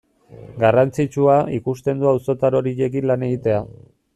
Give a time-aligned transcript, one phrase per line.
[0.63, 3.63] Garrantzitsua ikusten du auzotar horiekin lan egitea.